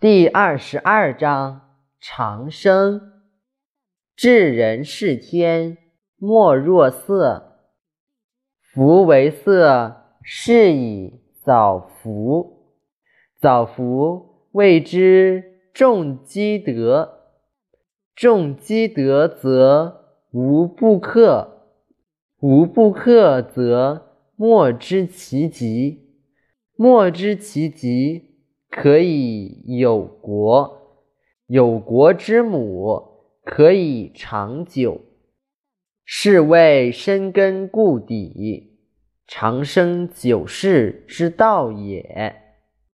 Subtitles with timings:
[0.00, 3.12] 第二十二章长生。
[4.16, 5.78] 至人世天，
[6.16, 7.58] 莫若色。
[8.60, 12.76] 夫为色，是以早服。
[13.40, 17.20] 早服，谓之重积德。
[18.14, 21.48] 重积德，则无不克；
[22.40, 26.18] 无不克，则莫知其极。
[26.76, 28.31] 莫知其极。
[28.74, 30.96] 可以有国，
[31.46, 33.02] 有国之母
[33.44, 34.98] 可以长久，
[36.06, 38.78] 是谓深根固底，
[39.26, 42.41] 长生久世之道也。